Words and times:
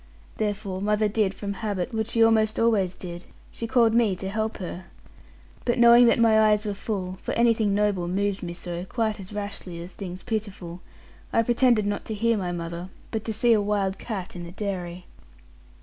Therefore, 0.37 0.81
mother 0.81 1.07
did, 1.07 1.31
from 1.35 1.53
habit, 1.53 1.93
what 1.93 2.07
she 2.07 2.23
almost 2.23 2.57
always 2.57 2.95
did, 2.95 3.23
she 3.51 3.67
called 3.67 3.93
me 3.93 4.15
to 4.15 4.29
help 4.29 4.57
her. 4.57 4.85
But 5.63 5.77
knowing 5.77 6.07
that 6.07 6.17
my 6.17 6.41
eyes 6.49 6.65
were 6.65 6.73
full 6.73 7.19
for 7.21 7.33
anything 7.35 7.75
noble 7.75 8.07
moves 8.07 8.41
me 8.41 8.55
so, 8.55 8.83
quite 8.85 9.19
as 9.19 9.31
rashly 9.31 9.79
as 9.79 9.93
things 9.93 10.23
pitiful 10.23 10.81
I 11.31 11.43
pretended 11.43 11.85
not 11.85 12.03
to 12.05 12.15
hear 12.15 12.35
my 12.35 12.51
mother, 12.51 12.89
but 13.11 13.23
to 13.25 13.31
see 13.33 13.53
a 13.53 13.61
wild 13.61 13.99
cat 13.99 14.35
in 14.35 14.43
the 14.43 14.51
dairy. 14.51 15.05